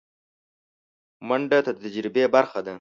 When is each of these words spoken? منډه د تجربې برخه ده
منډه 1.27 1.57
د 1.65 1.67
تجربې 1.81 2.23
برخه 2.33 2.59
ده 2.65 2.69